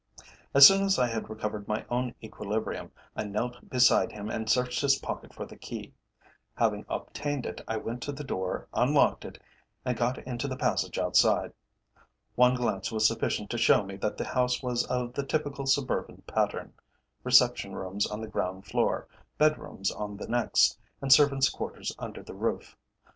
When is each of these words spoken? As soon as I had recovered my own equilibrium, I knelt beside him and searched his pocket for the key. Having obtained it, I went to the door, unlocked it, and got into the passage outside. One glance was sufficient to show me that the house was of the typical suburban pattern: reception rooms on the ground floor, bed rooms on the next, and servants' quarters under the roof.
As 0.55 0.65
soon 0.65 0.83
as 0.83 0.97
I 0.97 1.05
had 1.05 1.29
recovered 1.29 1.67
my 1.67 1.85
own 1.87 2.15
equilibrium, 2.23 2.91
I 3.15 3.23
knelt 3.23 3.69
beside 3.69 4.11
him 4.11 4.31
and 4.31 4.49
searched 4.49 4.81
his 4.81 4.97
pocket 4.97 5.31
for 5.31 5.45
the 5.45 5.55
key. 5.55 5.93
Having 6.55 6.87
obtained 6.89 7.45
it, 7.45 7.61
I 7.67 7.77
went 7.77 8.01
to 8.01 8.11
the 8.11 8.23
door, 8.23 8.67
unlocked 8.73 9.25
it, 9.25 9.39
and 9.85 9.95
got 9.95 10.17
into 10.17 10.47
the 10.47 10.55
passage 10.57 10.97
outside. 10.97 11.53
One 12.33 12.55
glance 12.55 12.91
was 12.91 13.07
sufficient 13.07 13.51
to 13.51 13.59
show 13.59 13.83
me 13.83 13.95
that 13.97 14.17
the 14.17 14.25
house 14.25 14.63
was 14.63 14.87
of 14.87 15.13
the 15.13 15.23
typical 15.23 15.67
suburban 15.67 16.23
pattern: 16.25 16.73
reception 17.23 17.75
rooms 17.75 18.07
on 18.07 18.21
the 18.21 18.27
ground 18.27 18.65
floor, 18.65 19.07
bed 19.37 19.59
rooms 19.59 19.91
on 19.91 20.17
the 20.17 20.27
next, 20.27 20.79
and 20.99 21.13
servants' 21.13 21.47
quarters 21.49 21.95
under 21.99 22.23
the 22.23 22.33
roof. 22.33 22.75